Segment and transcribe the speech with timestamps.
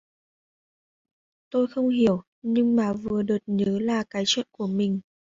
[1.49, 4.99] Tôi không hiểu Nhưng mà vừa chợt nhớ là cái chuyện của mình